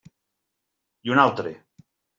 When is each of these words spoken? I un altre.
I 1.11 1.15
un 1.17 1.23
altre. 1.27 1.57